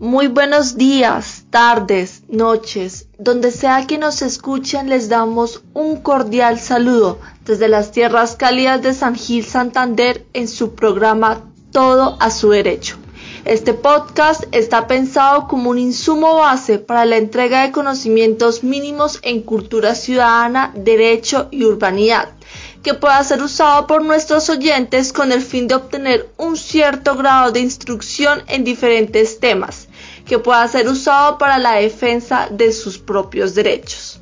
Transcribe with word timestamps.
Muy 0.00 0.28
buenos 0.28 0.78
días, 0.78 1.44
tardes, 1.50 2.22
noches, 2.26 3.08
donde 3.18 3.50
sea 3.50 3.86
que 3.86 3.98
nos 3.98 4.22
escuchen 4.22 4.88
les 4.88 5.10
damos 5.10 5.62
un 5.74 6.00
cordial 6.00 6.58
saludo 6.58 7.18
desde 7.44 7.68
las 7.68 7.92
tierras 7.92 8.34
cálidas 8.34 8.80
de 8.80 8.94
San 8.94 9.14
Gil 9.14 9.44
Santander 9.44 10.24
en 10.32 10.48
su 10.48 10.74
programa 10.74 11.42
Todo 11.70 12.16
a 12.18 12.30
su 12.30 12.48
derecho. 12.48 12.96
Este 13.44 13.74
podcast 13.74 14.44
está 14.52 14.86
pensado 14.86 15.46
como 15.46 15.68
un 15.68 15.78
insumo 15.78 16.36
base 16.36 16.78
para 16.78 17.04
la 17.04 17.18
entrega 17.18 17.60
de 17.62 17.70
conocimientos 17.70 18.64
mínimos 18.64 19.18
en 19.22 19.42
cultura 19.42 19.94
ciudadana, 19.94 20.72
derecho 20.74 21.48
y 21.50 21.64
urbanidad 21.64 22.30
que 22.82 22.94
pueda 22.94 23.22
ser 23.24 23.42
usado 23.42 23.86
por 23.86 24.02
nuestros 24.02 24.48
oyentes 24.48 25.12
con 25.12 25.32
el 25.32 25.42
fin 25.42 25.68
de 25.68 25.74
obtener 25.74 26.30
un 26.38 26.56
cierto 26.56 27.14
grado 27.16 27.52
de 27.52 27.60
instrucción 27.60 28.42
en 28.46 28.64
diferentes 28.64 29.38
temas, 29.38 29.88
que 30.30 30.38
pueda 30.38 30.68
ser 30.68 30.86
usado 30.86 31.38
para 31.38 31.58
la 31.58 31.72
defensa 31.72 32.46
de 32.52 32.72
sus 32.72 32.98
propios 32.98 33.56
derechos. 33.56 34.20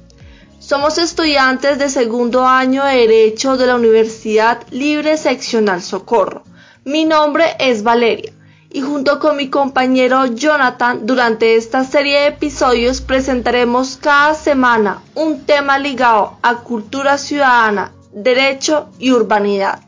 Somos 0.59 0.97
estudiantes 0.97 1.79
de 1.79 1.91
segundo 1.91 2.47
año 2.47 2.83
de 2.83 3.07
Derecho 3.07 3.59
de 3.59 3.67
la 3.67 3.77
Universidad 3.77 4.67
Libre 4.71 5.19
Seccional 5.19 5.83
Socorro. 5.83 6.45
Mi 6.87 7.05
nombre 7.05 7.45
es 7.59 7.83
Valeria 7.83 8.33
y 8.71 8.81
junto 8.81 9.19
con 9.19 9.37
mi 9.37 9.51
compañero 9.51 10.25
Jonathan 10.25 11.05
durante 11.05 11.57
esta 11.57 11.85
serie 11.85 12.21
de 12.21 12.27
episodios 12.29 13.03
presentaremos 13.03 13.99
cada 13.99 14.33
semana 14.33 15.03
un 15.15 15.45
tema 15.45 15.79
ligado 15.79 16.39
a 16.41 16.63
cultura 16.63 17.19
ciudadana, 17.19 17.93
derecho 18.15 18.89
y 18.99 19.13
urbanidad. 19.13 19.81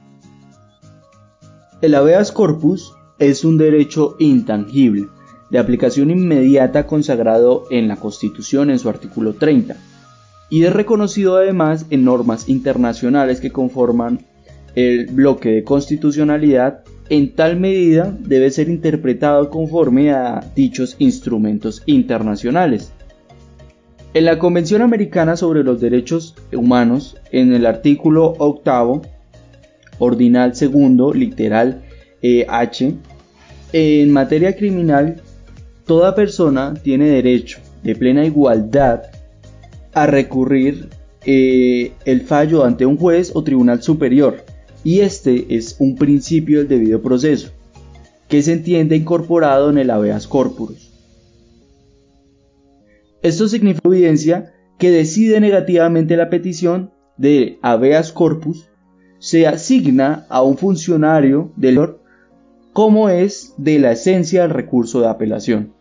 El 1.80 1.94
habeas 1.94 2.30
corpus 2.30 2.92
es 3.18 3.42
un 3.42 3.56
derecho 3.56 4.16
intangible 4.18 5.08
de 5.50 5.58
aplicación 5.58 6.10
inmediata 6.10 6.86
consagrado 6.86 7.64
en 7.70 7.88
la 7.88 7.96
Constitución 7.96 8.70
en 8.70 8.78
su 8.78 8.88
artículo 8.88 9.34
30 9.34 9.76
y 10.50 10.64
es 10.64 10.72
reconocido 10.72 11.36
además 11.36 11.86
en 11.90 12.04
normas 12.04 12.48
internacionales 12.48 13.40
que 13.40 13.52
conforman 13.52 14.26
el 14.74 15.06
bloque 15.06 15.50
de 15.50 15.64
constitucionalidad 15.64 16.82
en 17.08 17.34
tal 17.34 17.58
medida 17.58 18.14
debe 18.20 18.50
ser 18.50 18.68
interpretado 18.68 19.50
conforme 19.50 20.12
a 20.12 20.44
dichos 20.54 20.94
instrumentos 20.98 21.82
internacionales. 21.86 22.92
En 24.14 24.24
la 24.24 24.38
Convención 24.38 24.82
Americana 24.82 25.36
sobre 25.36 25.64
los 25.64 25.80
Derechos 25.80 26.36
Humanos, 26.52 27.16
en 27.32 27.52
el 27.52 27.66
artículo 27.66 28.34
octavo, 28.38 29.02
ordinal 29.98 30.54
segundo, 30.54 31.12
literal 31.12 31.82
eh, 32.22 32.46
H, 32.48 32.94
en 33.72 34.12
materia 34.12 34.56
criminal 34.56 35.20
toda 35.90 36.14
persona 36.14 36.72
tiene 36.74 37.08
derecho 37.08 37.58
de 37.82 37.96
plena 37.96 38.24
igualdad 38.24 39.10
a 39.92 40.06
recurrir 40.06 40.88
eh, 41.26 41.94
el 42.04 42.20
fallo 42.20 42.64
ante 42.64 42.86
un 42.86 42.96
juez 42.96 43.32
o 43.34 43.42
tribunal 43.42 43.82
superior 43.82 44.44
y 44.84 45.00
este 45.00 45.52
es 45.56 45.74
un 45.80 45.96
principio 45.96 46.58
del 46.58 46.68
debido 46.68 47.02
proceso 47.02 47.50
que 48.28 48.40
se 48.40 48.52
entiende 48.52 48.94
incorporado 48.94 49.68
en 49.68 49.78
el 49.78 49.90
habeas 49.90 50.28
corpus. 50.28 50.92
Esto 53.20 53.48
significa 53.48 53.88
evidencia 53.88 54.52
que 54.78 54.92
decide 54.92 55.40
negativamente 55.40 56.16
la 56.16 56.30
petición 56.30 56.92
de 57.16 57.58
habeas 57.62 58.12
corpus 58.12 58.70
se 59.18 59.48
asigna 59.48 60.24
a 60.28 60.40
un 60.42 60.56
funcionario 60.56 61.50
del 61.56 61.96
como 62.72 63.08
es 63.08 63.54
de 63.56 63.80
la 63.80 63.90
esencia 63.90 64.42
del 64.42 64.50
recurso 64.50 65.00
de 65.00 65.08
apelación. 65.08 65.79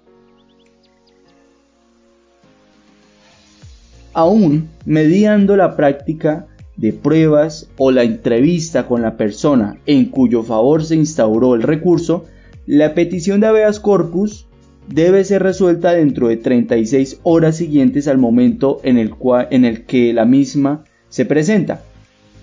Aún 4.19 4.67
mediando 4.85 5.55
la 5.55 5.77
práctica 5.77 6.47
de 6.75 6.91
pruebas 6.91 7.69
o 7.77 7.91
la 7.91 8.03
entrevista 8.03 8.85
con 8.85 9.01
la 9.01 9.15
persona 9.15 9.77
en 9.85 10.05
cuyo 10.05 10.43
favor 10.43 10.83
se 10.83 10.95
instauró 10.95 11.55
el 11.55 11.61
recurso, 11.61 12.25
la 12.65 12.93
petición 12.93 13.39
de 13.39 13.47
habeas 13.47 13.79
corpus 13.79 14.47
debe 14.89 15.23
ser 15.23 15.43
resuelta 15.43 15.93
dentro 15.93 16.27
de 16.27 16.35
36 16.35 17.21
horas 17.23 17.55
siguientes 17.55 18.09
al 18.09 18.17
momento 18.17 18.81
en 18.83 18.97
el, 18.97 19.15
cual, 19.15 19.47
en 19.51 19.63
el 19.63 19.85
que 19.85 20.11
la 20.11 20.25
misma 20.25 20.83
se 21.07 21.23
presenta. 21.23 21.81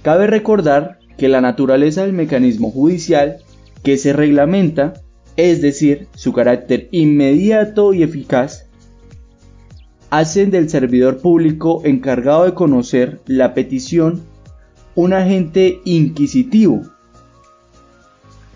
Cabe 0.01 0.27
recordar 0.27 0.99
que 1.19 1.29
la 1.29 1.43
naturaleza 1.43 2.03
del 2.03 2.15
mecanismo 2.15 2.71
judicial 2.71 3.39
que 3.83 3.99
se 3.99 4.15
reglamenta, 4.15 4.95
es 5.37 5.61
decir, 5.61 6.09
su 6.15 6.33
carácter 6.33 6.89
inmediato 6.91 7.93
y 7.93 8.03
eficaz, 8.03 8.66
hacen 10.11 10.51
del 10.51 10.69
servidor 10.69 11.19
público 11.19 11.83
encargado 11.85 12.45
de 12.45 12.55
conocer 12.55 13.21
la 13.27 13.55
petición 13.55 14.23
un 14.95 15.13
agente 15.13 15.81
inquisitivo, 15.85 16.83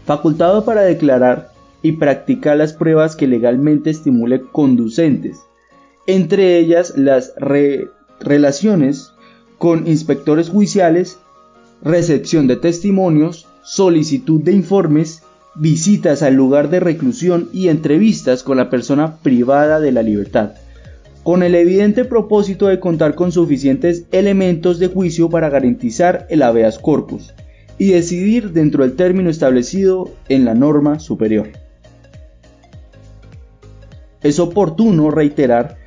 facultado 0.07 0.65
para 0.65 0.83
declarar 0.83 1.51
y 1.83 1.93
practicar 1.93 2.57
las 2.57 2.73
pruebas 2.73 3.15
que 3.15 3.27
legalmente 3.27 3.91
estimule 3.91 4.41
conducentes, 4.41 5.39
entre 6.07 6.59
ellas 6.59 6.95
las 6.97 7.35
relaciones 8.21 9.13
con 9.59 9.87
inspectores 9.87 10.49
judiciales, 10.49 11.19
recepción 11.83 12.47
de 12.47 12.57
testimonios, 12.57 13.47
solicitud 13.63 14.41
de 14.41 14.53
informes, 14.53 15.23
visitas 15.55 16.23
al 16.23 16.35
lugar 16.35 16.71
de 16.71 16.81
reclusión 16.81 17.51
y 17.53 17.69
entrevistas 17.69 18.43
con 18.43 18.57
la 18.57 18.71
persona 18.71 19.17
privada 19.19 19.79
de 19.81 19.93
la 19.93 20.03
libertad 20.03 20.53
con 21.23 21.43
el 21.43 21.55
evidente 21.55 22.05
propósito 22.05 22.67
de 22.67 22.81
contar 22.81 23.15
con 23.15 23.33
suficientes 23.33 24.07
elementos 24.11 24.79
de 24.79 24.89
juicio 24.89 25.29
para 25.29 25.51
garantizar 25.51 26.27
el 26.31 26.43
habeas 26.43 26.79
corpus 26.79 27.35
y 27.79 27.89
decidir 27.89 28.53
dentro 28.53 28.85
del 28.85 28.97
término 28.97 29.31
establecido 29.31 30.11
en 30.29 30.45
la 30.45 30.55
norma 30.55 30.99
superior. 30.99 31.49
Es 34.23 34.39
oportuno 34.39 35.11
reiterar 35.11 35.79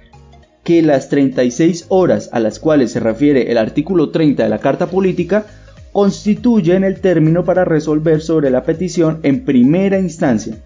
que 0.63 0.81
las 0.81 1.09
36 1.09 1.85
horas 1.89 2.29
a 2.31 2.39
las 2.39 2.59
cuales 2.59 2.91
se 2.91 2.99
refiere 2.99 3.51
el 3.51 3.57
artículo 3.57 4.09
30 4.09 4.43
de 4.43 4.49
la 4.49 4.59
Carta 4.59 4.87
Política 4.87 5.45
constituyen 5.91 6.83
el 6.83 6.99
término 6.99 7.45
para 7.45 7.65
resolver 7.65 8.21
sobre 8.21 8.49
la 8.49 8.63
petición 8.63 9.19
en 9.23 9.45
primera 9.45 9.99
instancia, 9.99 10.57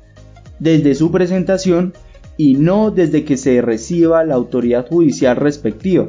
desde 0.59 0.95
su 0.95 1.11
presentación 1.11 1.93
y 2.37 2.53
no 2.53 2.91
desde 2.91 3.25
que 3.25 3.35
se 3.35 3.61
reciba 3.61 4.23
la 4.23 4.35
autoridad 4.35 4.87
judicial 4.87 5.35
respectiva. 5.35 6.07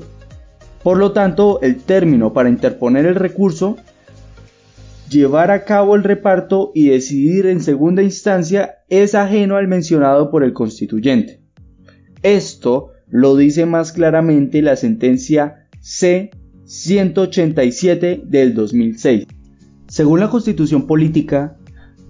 Por 0.82 0.98
lo 0.98 1.12
tanto, 1.12 1.60
el 1.62 1.76
término 1.76 2.32
para 2.32 2.50
interponer 2.50 3.06
el 3.06 3.14
recurso, 3.14 3.76
llevar 5.10 5.50
a 5.50 5.64
cabo 5.64 5.96
el 5.96 6.04
reparto 6.04 6.70
y 6.74 6.88
decidir 6.88 7.46
en 7.46 7.60
segunda 7.60 8.02
instancia 8.02 8.76
es 8.88 9.14
ajeno 9.14 9.56
al 9.56 9.68
mencionado 9.68 10.30
por 10.30 10.44
el 10.44 10.52
constituyente. 10.52 11.40
Esto 12.22 12.92
lo 13.08 13.36
dice 13.36 13.64
más 13.64 13.92
claramente 13.92 14.60
la 14.62 14.76
sentencia 14.76 15.66
C 15.80 16.30
187 16.64 18.22
del 18.26 18.54
2006. 18.54 19.26
Según 19.88 20.20
la 20.20 20.28
constitución 20.28 20.86
política, 20.86 21.56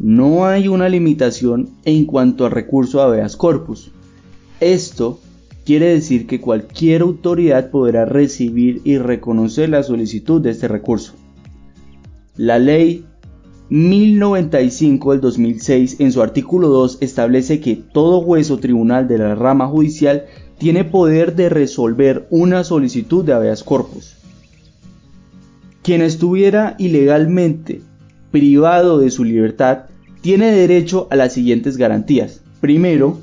no 0.01 0.47
hay 0.47 0.67
una 0.67 0.89
limitación 0.89 1.77
en 1.85 2.05
cuanto 2.07 2.45
al 2.45 2.51
recurso 2.51 3.01
habeas 3.01 3.37
corpus. 3.37 3.93
Esto 4.61 5.21
quiere 5.65 5.87
decir 5.87 6.27
que 6.27 6.41
cualquier 6.41 7.03
autoridad 7.03 7.71
podrá 7.71 8.05
recibir 8.05 8.81
y 8.85 8.99
reconocer 8.99 9.69
la 9.69 9.83
solicitud 9.83 10.41
de 10.41 10.51
este 10.51 10.67
recurso. 10.67 11.13
La 12.37 12.59
ley 12.59 13.05
1095 13.71 15.13
del 15.13 15.21
2006 15.21 16.01
en 16.01 16.11
su 16.11 16.23
artículo 16.23 16.69
2 16.69 16.99
establece 17.01 17.61
que 17.61 17.77
todo 17.77 18.23
juez 18.23 18.51
o 18.51 18.59
tribunal 18.59 19.07
de 19.07 19.19
la 19.19 19.35
rama 19.35 19.67
judicial 19.67 20.25
tiene 20.59 20.85
poder 20.85 21.37
de 21.37 21.51
resolver 21.51 22.27
una 22.31 22.65
solicitud 22.65 23.25
de 23.25 23.35
habeas 23.35 23.63
corpus. 23.63 24.17
Quien 25.83 26.03
estuviera 26.03 26.75
ilegalmente 26.79 27.83
privado 28.31 28.99
de 28.99 29.11
su 29.11 29.23
libertad 29.23 29.85
tiene 30.21 30.51
derecho 30.51 31.07
a 31.11 31.17
las 31.17 31.33
siguientes 31.33 31.77
garantías. 31.77 32.43
Primero, 32.61 33.19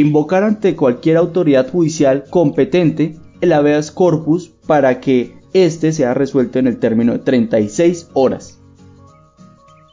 invocar 0.00 0.42
ante 0.42 0.74
cualquier 0.74 1.18
autoridad 1.18 1.70
judicial 1.70 2.24
competente 2.28 3.16
el 3.40 3.52
habeas 3.52 3.90
corpus 3.90 4.48
para 4.66 5.00
que 5.00 5.36
éste 5.52 5.92
sea 5.92 6.14
resuelto 6.14 6.58
en 6.58 6.66
el 6.66 6.78
término 6.78 7.12
de 7.12 7.18
36 7.18 8.08
horas. 8.14 8.58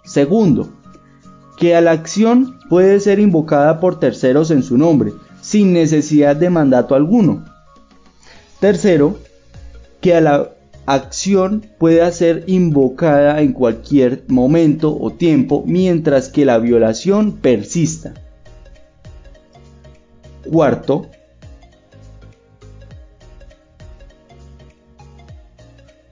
Segundo, 0.06 0.69
que 1.57 1.75
a 1.75 1.81
la 1.81 1.92
acción 1.92 2.57
puede 2.69 3.00
ser 3.01 3.19
invocada 3.19 3.80
por 3.81 4.00
terceros 4.00 4.51
en 4.51 4.63
su 4.63 4.78
nombre, 4.78 5.12
sin 5.42 5.74
necesidad 5.74 6.36
de 6.36 6.50
mandato 6.50 6.95
alguno. 6.95 7.44
Tercero, 8.62 9.18
que 10.00 10.16
a 10.16 10.22
la 10.22 10.52
acción 10.86 11.66
pueda 11.78 12.10
ser 12.13 12.45
invocada 12.48 13.42
en 13.42 13.52
cualquier 13.52 14.24
momento 14.30 14.98
o 14.98 15.12
tiempo 15.12 15.63
mientras 15.68 16.30
que 16.30 16.45
la 16.45 16.57
violación 16.57 17.34
persista. 17.34 18.13
Cuarto, 20.44 21.08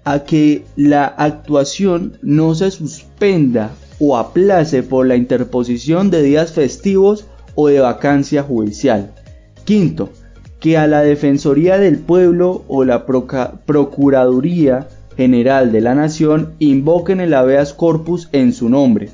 a 0.03 0.23
que 0.23 0.63
la 0.77 1.05
actuación 1.05 2.17
no 2.21 2.55
se 2.55 2.71
suspenda 2.71 3.71
o 3.99 4.15
aplace 4.15 4.81
por 4.83 5.05
la 5.05 5.17
interposición 5.17 6.09
de 6.09 6.21
días 6.21 6.53
festivos 6.53 7.25
o 7.55 7.67
de 7.67 7.81
vacancia 7.81 8.41
judicial. 8.41 9.11
Quinto, 9.65 10.09
que 10.61 10.77
a 10.77 10.87
la 10.87 11.01
Defensoría 11.01 11.77
del 11.77 11.99
Pueblo 11.99 12.63
o 12.67 12.85
la 12.85 13.05
Procuraduría 13.05 14.87
General 15.17 15.71
de 15.71 15.81
la 15.81 15.93
Nación 15.93 16.53
invoquen 16.59 17.19
el 17.19 17.33
habeas 17.33 17.73
corpus 17.73 18.29
en 18.31 18.53
su 18.53 18.69
nombre. 18.69 19.09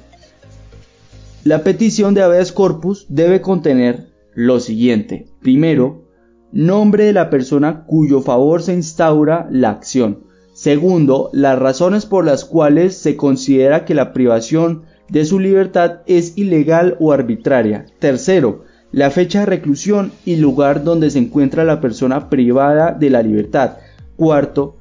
La 1.44 1.64
petición 1.64 2.14
de 2.14 2.22
habeas 2.22 2.52
corpus 2.52 3.06
debe 3.10 3.42
contener 3.42 4.13
lo 4.36 4.60
siguiente. 4.60 5.28
Primero, 5.42 6.04
nombre 6.52 7.06
de 7.06 7.14
la 7.14 7.30
persona 7.30 7.86
cuyo 7.86 8.22
favor 8.22 8.62
se 8.62 8.74
instaura 8.74 9.48
la 9.52 9.72
acción. 9.72 10.24
Segundo, 10.54 11.30
las 11.34 11.58
razones 11.58 12.06
por 12.06 12.26
las 12.26 12.46
cuales 12.46 12.96
se 12.96 13.16
considera 13.16 13.86
que 13.86 13.96
la 13.96 14.14
privación 14.14 14.84
de 15.10 15.26
su 15.26 15.40
libertad 15.40 16.02
es 16.06 16.38
ilegal 16.38 16.96
o 17.00 17.12
arbitraria. 17.12 17.88
Tercero, 18.00 18.64
la 18.92 19.10
fecha 19.10 19.40
de 19.40 19.46
reclusión 19.48 20.12
y 20.26 20.36
lugar 20.36 20.84
donde 20.84 21.10
se 21.10 21.20
encuentra 21.20 21.64
la 21.64 21.82
persona 21.82 22.30
privada 22.30 22.92
de 22.92 23.10
la 23.10 23.24
libertad. 23.24 23.78
Cuarto, 24.16 24.78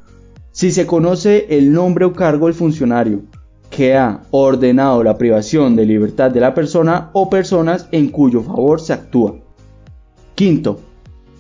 si 0.51 0.71
se 0.71 0.87
conoce 0.87 1.47
el 1.49 1.73
nombre 1.73 2.05
o 2.05 2.13
cargo 2.13 2.47
del 2.47 2.55
funcionario 2.55 3.23
que 3.71 3.97
ha 3.97 4.21
ordenado 4.31 5.03
la 5.03 5.17
privación 5.17 5.75
de 5.75 5.87
libertad 5.87 6.31
de 6.31 6.41
la 6.41 6.55
persona 6.55 7.09
o 7.15 7.31
personas 7.31 7.89
en 7.91 8.11
cuyo 8.11 8.43
favor 8.43 8.79
se 8.79 8.93
actúa. 8.93 9.42
Quinto, 10.43 10.81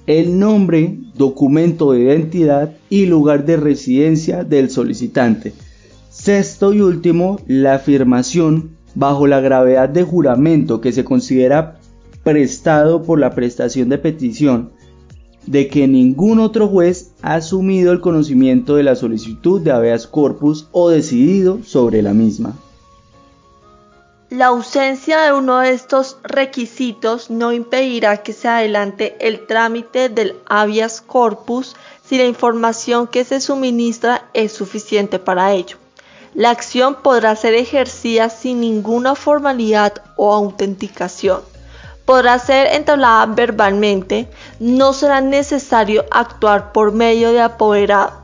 el 0.06 0.38
nombre, 0.38 0.96
documento 1.16 1.90
de 1.90 2.02
identidad 2.02 2.76
y 2.88 3.06
lugar 3.06 3.44
de 3.44 3.56
residencia 3.56 4.44
del 4.44 4.70
solicitante. 4.70 5.54
Sexto 6.08 6.72
y 6.72 6.82
último, 6.82 7.40
la 7.48 7.74
afirmación 7.74 8.76
bajo 8.94 9.26
la 9.26 9.40
gravedad 9.40 9.88
de 9.88 10.04
juramento 10.04 10.80
que 10.80 10.92
se 10.92 11.02
considera 11.02 11.80
prestado 12.22 13.02
por 13.02 13.18
la 13.18 13.34
prestación 13.34 13.88
de 13.88 13.98
petición 13.98 14.70
de 15.48 15.66
que 15.66 15.88
ningún 15.88 16.38
otro 16.38 16.68
juez 16.68 17.10
ha 17.22 17.34
asumido 17.34 17.90
el 17.90 18.00
conocimiento 18.00 18.76
de 18.76 18.84
la 18.84 18.94
solicitud 18.94 19.60
de 19.60 19.72
habeas 19.72 20.06
corpus 20.06 20.68
o 20.70 20.90
decidido 20.90 21.58
sobre 21.64 22.02
la 22.02 22.14
misma. 22.14 22.56
La 24.32 24.46
ausencia 24.46 25.20
de 25.20 25.34
uno 25.34 25.58
de 25.58 25.72
estos 25.72 26.16
requisitos 26.22 27.28
no 27.28 27.52
impedirá 27.52 28.22
que 28.22 28.32
se 28.32 28.48
adelante 28.48 29.14
el 29.20 29.46
trámite 29.46 30.08
del 30.08 30.36
habeas 30.48 31.02
corpus 31.02 31.76
si 32.02 32.16
la 32.16 32.24
información 32.24 33.08
que 33.08 33.26
se 33.26 33.42
suministra 33.42 34.30
es 34.32 34.52
suficiente 34.52 35.18
para 35.18 35.52
ello. 35.52 35.76
La 36.32 36.48
acción 36.48 36.94
podrá 37.02 37.36
ser 37.36 37.52
ejercida 37.52 38.30
sin 38.30 38.62
ninguna 38.62 39.16
formalidad 39.16 40.02
o 40.16 40.32
autenticación. 40.32 41.42
Podrá 42.06 42.38
ser 42.38 42.68
entablada 42.68 43.26
verbalmente, 43.26 44.30
no 44.58 44.94
será 44.94 45.20
necesario 45.20 46.06
actuar 46.10 46.72
por 46.72 46.92
medio 46.92 47.32
de 47.32 47.42
apoderado. 47.42 48.22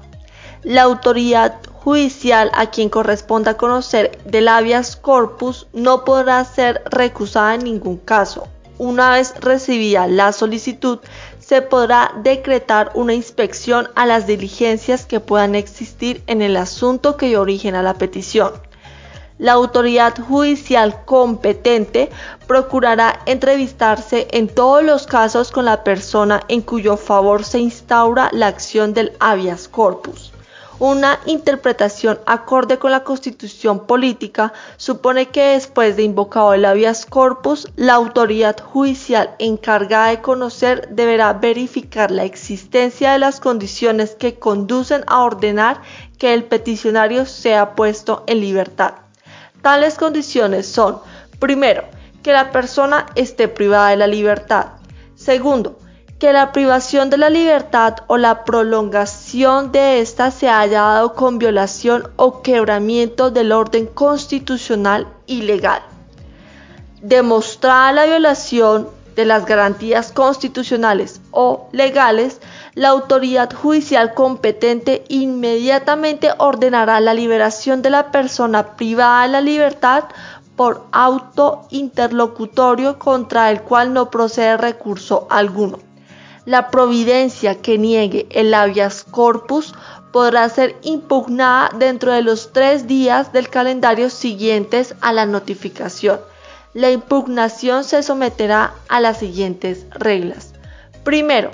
La 0.63 0.85
autoridad 0.85 1.61
judicial 1.83 2.51
a 2.55 2.71
quien 2.71 2.89
corresponda 2.89 3.57
conocer 3.57 4.19
del 4.25 4.49
habeas 4.49 4.97
corpus 4.97 5.67
no 5.73 6.05
podrá 6.05 6.45
ser 6.45 6.83
recusada 6.91 7.55
en 7.55 7.65
ningún 7.65 7.97
caso. 7.97 8.49
Una 8.79 9.13
vez 9.13 9.35
recibida 9.41 10.07
la 10.07 10.33
solicitud, 10.33 10.99
se 11.41 11.63
podrá 11.63 12.13
decretar 12.23 12.93
una 12.95 13.15
inspección 13.15 13.89
a 13.95 14.07
las 14.07 14.27
diligencias 14.27 15.07
que 15.07 15.19
puedan 15.19 15.55
existir 15.55 16.23
en 16.27 16.43
el 16.43 16.57
asunto 16.57 17.17
que 17.17 17.29
dio 17.29 17.41
origen 17.41 17.75
a 17.75 17.83
la 17.83 17.95
petición. 17.95 18.53
La 19.39 19.53
autoridad 19.53 20.19
judicial 20.19 21.05
competente 21.05 22.11
procurará 22.47 23.21
entrevistarse 23.27 24.27
en 24.33 24.49
todos 24.49 24.83
los 24.83 25.07
casos 25.07 25.53
con 25.53 25.65
la 25.65 25.85
persona 25.85 26.43
en 26.49 26.61
cuyo 26.61 26.97
favor 26.97 27.45
se 27.45 27.61
instaura 27.61 28.31
la 28.33 28.49
acción 28.49 28.95
del 28.95 29.13
habeas 29.21 29.69
corpus. 29.69 30.33
Una 30.81 31.19
interpretación 31.27 32.21
acorde 32.25 32.79
con 32.79 32.93
la 32.93 33.03
constitución 33.03 33.87
política 33.87 34.53
supone 34.77 35.27
que 35.27 35.55
después 35.55 35.97
de 35.97 36.05
invocado 36.05 36.55
el 36.55 36.65
habeas 36.65 37.05
corpus, 37.05 37.67
la 37.75 37.95
autoridad 37.95 38.57
judicial 38.61 39.35
encargada 39.41 40.11
de 40.11 40.21
conocer 40.21 40.89
deberá 40.91 41.33
verificar 41.33 42.13
la 42.13 42.23
existencia 42.23 43.11
de 43.11 43.19
las 43.19 43.41
condiciones 43.41 44.15
que 44.15 44.39
conducen 44.39 45.03
a 45.09 45.25
ordenar 45.25 45.83
que 46.17 46.33
el 46.33 46.45
peticionario 46.45 47.27
sea 47.27 47.75
puesto 47.75 48.23
en 48.29 48.41
libertad. 48.41 48.95
Tales 49.63 49.97
condiciones 49.97 50.69
son, 50.69 51.01
primero, 51.41 51.83
que 52.23 52.33
la 52.33 52.53
persona 52.53 53.07
esté 53.17 53.49
privada 53.49 53.91
de 53.91 53.97
la 53.97 54.07
libertad. 54.07 54.67
Segundo, 55.17 55.78
que 56.19 56.33
la 56.33 56.51
privación 56.51 57.11
de 57.11 57.17
la 57.17 57.31
libertad 57.31 57.95
o 58.09 58.17
la 58.17 58.45
prolongación 58.45 59.71
de 59.71 60.01
ésta 60.01 60.33
se 60.33 60.49
haya 60.49 60.83
dado 60.83 61.15
con 61.15 61.39
violación 61.39 62.09
o 62.17 62.43
quebramiento 62.43 63.31
del 63.31 63.53
orden 63.53 63.87
constitucional 63.87 65.07
y 65.27 65.43
legal. 65.43 65.81
Demostrada 67.03 67.93
la 67.93 68.07
violación 68.07 68.89
de 69.15 69.27
las 69.27 69.47
garantías 69.47 70.11
constitucionales 70.11 71.21
o 71.31 71.69
legales, 71.71 72.41
la 72.75 72.89
autoridad 72.89 73.53
judicial 73.53 74.15
competente 74.15 75.05
inmediatamente 75.09 76.31
ordenará 76.39 77.01
la 77.01 77.15
liberación 77.15 77.81
de 77.81 77.91
la 77.91 78.11
persona 78.11 78.77
privada 78.77 79.23
de 79.23 79.29
la 79.29 79.41
libertad 79.41 80.05
por 80.57 80.87
auto 80.91 81.69
interlocutorio 81.71 82.99
contra 82.99 83.53
el 83.53 83.63
cual 83.63 83.93
no 83.93 84.11
procede 84.11 84.57
recurso 84.57 85.29
alguno 85.31 85.88
la 86.49 86.71
providencia 86.71 87.57
que 87.57 87.77
niegue 87.77 88.27
el 88.31 88.55
habeas 88.55 89.05
corpus 89.05 89.75
podrá 90.13 90.49
ser 90.49 90.77
impugnada 90.81 91.69
dentro 91.79 92.11
de 92.11 92.23
los 92.23 92.55
tres 92.55 92.87
días 92.87 93.35
del 93.35 93.51
calendario 93.51 94.09
siguientes 94.09 94.95
a 95.03 95.13
la 95.13 95.27
notificación. 95.27 96.21
La 96.73 96.91
impugnación 96.91 97.85
se 97.85 98.03
someterá 98.03 98.73
a 98.89 98.99
las 98.99 99.19
siguientes 99.19 99.85
reglas. 99.91 100.55
Primero, 101.05 101.51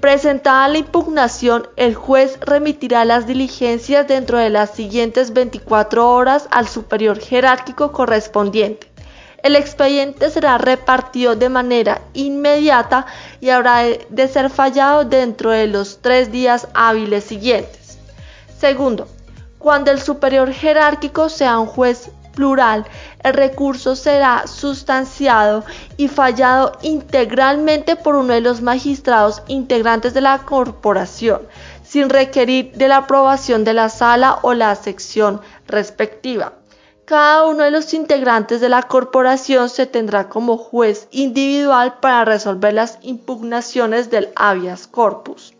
presentada 0.00 0.66
la 0.66 0.78
impugnación, 0.78 1.68
el 1.76 1.94
juez 1.94 2.40
remitirá 2.40 3.04
las 3.04 3.28
diligencias 3.28 4.08
dentro 4.08 4.38
de 4.38 4.50
las 4.50 4.70
siguientes 4.70 5.32
24 5.34 6.10
horas 6.10 6.48
al 6.50 6.66
superior 6.66 7.20
jerárquico 7.20 7.92
correspondiente. 7.92 8.91
El 9.42 9.56
expediente 9.56 10.30
será 10.30 10.56
repartido 10.58 11.34
de 11.34 11.48
manera 11.48 12.00
inmediata 12.14 13.06
y 13.40 13.50
habrá 13.50 13.82
de 13.82 14.28
ser 14.28 14.50
fallado 14.50 15.04
dentro 15.04 15.50
de 15.50 15.66
los 15.66 15.98
tres 16.00 16.30
días 16.30 16.68
hábiles 16.74 17.24
siguientes. 17.24 17.98
Segundo, 18.58 19.08
cuando 19.58 19.90
el 19.90 20.00
superior 20.00 20.52
jerárquico 20.52 21.28
sea 21.28 21.58
un 21.58 21.66
juez 21.66 22.10
plural, 22.32 22.86
el 23.22 23.34
recurso 23.34 23.96
será 23.96 24.46
sustanciado 24.46 25.64
y 25.96 26.08
fallado 26.08 26.78
integralmente 26.82 27.96
por 27.96 28.14
uno 28.14 28.34
de 28.34 28.40
los 28.40 28.62
magistrados 28.62 29.42
integrantes 29.48 30.14
de 30.14 30.20
la 30.20 30.38
corporación, 30.38 31.42
sin 31.84 32.08
requerir 32.08 32.72
de 32.72 32.88
la 32.88 32.98
aprobación 32.98 33.64
de 33.64 33.74
la 33.74 33.88
sala 33.88 34.38
o 34.42 34.54
la 34.54 34.74
sección 34.76 35.40
respectiva. 35.66 36.54
Cada 37.04 37.46
uno 37.46 37.64
de 37.64 37.72
los 37.72 37.94
integrantes 37.94 38.60
de 38.60 38.68
la 38.68 38.84
corporación 38.84 39.68
se 39.68 39.86
tendrá 39.86 40.28
como 40.28 40.56
juez 40.56 41.08
individual 41.10 41.98
para 42.00 42.24
resolver 42.24 42.74
las 42.74 42.98
impugnaciones 43.02 44.08
del 44.08 44.30
habeas 44.36 44.86
corpus. 44.86 45.52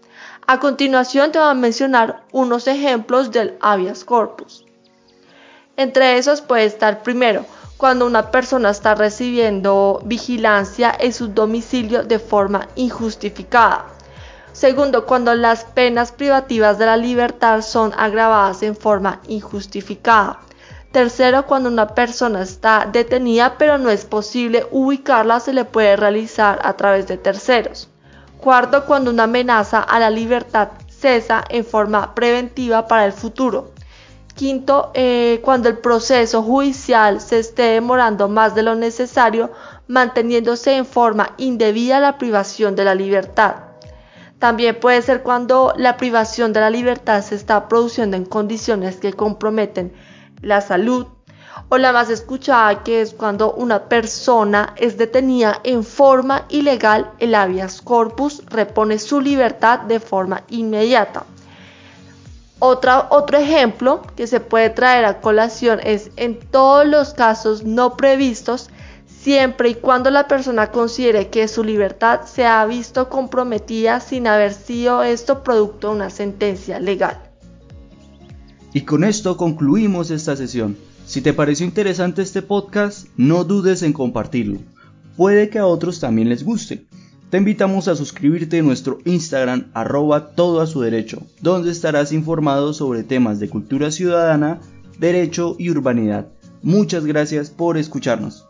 A 0.47 0.61
continuación 0.61 1.33
te 1.33 1.41
voy 1.41 1.49
a 1.49 1.55
mencionar 1.55 2.23
unos 2.31 2.69
ejemplos 2.69 3.33
del 3.33 3.57
habeas 3.61 4.05
corpus. 4.05 4.65
Entre 5.77 6.17
esos 6.17 6.43
puede 6.43 6.65
estar 6.65 7.03
primero, 7.03 7.45
cuando 7.77 8.07
una 8.07 8.31
persona 8.31 8.71
está 8.71 8.95
recibiendo 8.95 10.01
vigilancia 10.05 10.95
en 10.97 11.13
su 11.13 11.27
domicilio 11.27 12.05
de 12.05 12.21
forma 12.21 12.69
injustificada. 12.77 13.87
Segundo, 14.53 15.07
cuando 15.07 15.35
las 15.35 15.65
penas 15.65 16.13
privativas 16.13 16.79
de 16.79 16.87
la 16.87 16.97
libertad 16.97 17.63
son 17.63 17.93
agravadas 17.97 18.63
en 18.63 18.77
forma 18.77 19.21
injustificada. 19.27 20.39
Tercero, 20.93 21.47
cuando 21.47 21.71
una 21.71 21.89
persona 21.89 22.43
está 22.43 22.87
detenida 22.93 23.57
pero 23.57 23.79
no 23.79 23.89
es 23.89 24.05
posible 24.05 24.67
ubicarla, 24.71 25.41
se 25.41 25.55
le 25.55 25.65
puede 25.65 25.97
realizar 25.97 26.61
a 26.63 26.75
través 26.75 27.09
de 27.09 27.17
terceros. 27.17 27.89
Cuarto, 28.39 28.85
cuando 28.85 29.11
una 29.11 29.23
amenaza 29.23 29.81
a 29.81 29.99
la 29.99 30.11
libertad 30.11 30.69
cesa 30.89 31.45
en 31.49 31.65
forma 31.65 32.15
preventiva 32.15 32.87
para 32.87 33.07
el 33.07 33.13
futuro. 33.13 33.73
quinto, 34.35 34.91
eh, 34.95 35.41
cuando 35.43 35.69
el 35.69 35.79
proceso 35.79 36.43
judicial 36.43 37.21
se 37.21 37.39
esté 37.39 37.63
demorando 37.63 38.29
más 38.29 38.55
de 38.55 38.63
lo 38.63 38.75
necesario, 38.75 39.51
manteniéndose 39.89 40.77
en 40.77 40.87
forma 40.87 41.35
indebida 41.39 42.01
la 42.01 42.19
privación 42.19 42.75
de 42.75 42.85
la 42.85 42.95
libertad. 42.95 43.57
También 44.39 44.79
puede 44.81 45.01
ser 45.03 45.23
cuando 45.23 45.73
la 45.77 45.97
privación 45.97 46.53
de 46.53 46.61
la 46.61 46.71
libertad 46.71 47.23
se 47.23 47.35
está 47.35 47.69
produciendo 47.69 48.17
en 48.17 48.25
condiciones 48.25 48.97
que 48.97 49.13
comprometen 49.13 49.93
la 50.43 50.61
salud, 50.61 51.07
o 51.69 51.79
la 51.79 51.93
más 51.93 52.11
escuchada 52.11 52.83
que 52.83 53.01
es 53.01 53.15
cuando 53.15 53.55
una 53.55 53.85
persona 53.89 54.75
es 54.77 54.99
detenida 54.99 55.61
en 55.65 55.85
forma 55.85 56.45
ilegal, 56.49 57.11
el 57.19 57.35
habeas 57.35 57.81
corpus 57.81 58.43
repone 58.47 58.99
su 58.99 59.21
libertad 59.21 59.81
de 59.81 60.01
forma 60.01 60.43
inmediata. 60.49 61.25
otro 62.59 63.39
ejemplo 63.39 64.03
que 64.17 64.27
se 64.27 64.41
puede 64.41 64.71
traer 64.71 65.05
a 65.05 65.21
colación 65.21 65.81
es 65.83 66.11
en 66.17 66.39
todos 66.39 66.87
los 66.87 67.15
casos 67.15 67.65
no 67.65 67.97
previstos, 67.97 68.71
siempre 69.07 69.71
y 69.71 69.75
cuando 69.75 70.11
la 70.11 70.29
persona 70.29 70.71
considere 70.71 71.29
que 71.29 71.49
su 71.49 71.65
libertad 71.65 72.23
se 72.25 72.45
ha 72.45 72.65
visto 72.67 73.09
comprometida 73.09 74.01
sin 74.01 74.27
haber 74.27 74.53
sido 74.53 75.03
esto 75.03 75.43
producto 75.43 75.89
de 75.89 75.95
una 75.95 76.11
sentencia 76.11 76.79
legal. 76.79 77.32
Y 78.73 78.83
con 78.83 79.05
esto 79.05 79.37
concluimos 79.37 80.11
esta 80.11 80.37
sesión. 80.37 80.77
Si 81.05 81.21
te 81.21 81.33
pareció 81.33 81.67
interesante 81.67 82.23
este 82.23 82.43
podcast, 82.43 83.09
no 83.17 83.45
dudes 83.45 83.83
en 83.83 83.93
compartirlo. 83.93 84.59
Puede 85.17 85.51
que 85.51 85.59
a 85.59 85.67
otros 85.67 86.01
también 86.01 86.29
les 86.29 86.45
guste. 86.45 86.87
Te 87.29 87.39
invitamos 87.39 87.89
a 87.89 87.97
suscribirte 87.97 88.59
en 88.59 88.67
nuestro 88.67 88.99
Instagram 89.05 89.71
arroba 89.75 90.35
todo 90.35 90.61
a 90.61 90.67
su 90.67 90.81
derecho, 90.81 91.23
donde 91.41 91.71
estarás 91.71 92.13
informado 92.13 92.73
sobre 92.73 93.05
temas 93.05 93.41
de 93.41 93.49
cultura 93.49 93.91
ciudadana, 93.91 94.61
derecho 94.99 95.57
y 95.59 95.71
urbanidad. 95.71 96.29
Muchas 96.63 97.05
gracias 97.07 97.51
por 97.51 97.79
escucharnos. 97.79 98.47